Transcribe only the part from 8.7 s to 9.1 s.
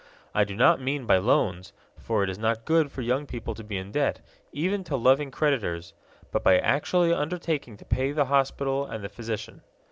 and the